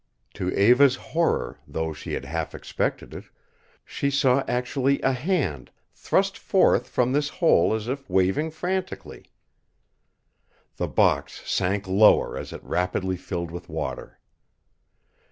To 0.33 0.49
Eva's 0.55 0.95
horror, 0.95 1.59
though 1.67 1.93
she 1.93 2.13
had 2.13 2.25
half 2.25 2.55
expected 2.55 3.13
it, 3.13 3.25
she 3.85 4.09
saw 4.09 4.43
actually 4.47 4.99
a 5.03 5.11
hand 5.11 5.69
thrust 5.93 6.39
forth 6.39 6.89
from 6.89 7.11
this 7.13 7.29
hole 7.29 7.71
as 7.75 7.87
if 7.87 8.09
waving 8.09 8.49
frantically. 8.49 9.25
The 10.77 10.87
box 10.87 11.43
sank 11.47 11.87
lower 11.87 12.35
as 12.35 12.51
it 12.51 12.63
rapidly 12.63 13.15
filled 13.15 13.51
with 13.51 13.69
water. 13.69 14.17